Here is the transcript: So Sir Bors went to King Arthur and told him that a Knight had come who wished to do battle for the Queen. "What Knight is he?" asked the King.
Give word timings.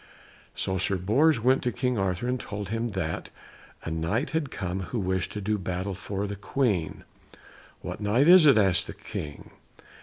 So 0.55 0.79
Sir 0.79 0.95
Bors 0.95 1.39
went 1.39 1.61
to 1.61 1.71
King 1.71 1.99
Arthur 1.99 2.27
and 2.27 2.39
told 2.39 2.69
him 2.69 2.89
that 2.93 3.29
a 3.83 3.91
Knight 3.91 4.31
had 4.31 4.49
come 4.49 4.79
who 4.79 4.97
wished 4.97 5.31
to 5.33 5.41
do 5.41 5.59
battle 5.59 5.93
for 5.93 6.25
the 6.25 6.35
Queen. 6.35 7.03
"What 7.81 8.01
Knight 8.01 8.27
is 8.27 8.45
he?" 8.45 8.57
asked 8.57 8.87
the 8.87 8.95
King. 8.95 9.51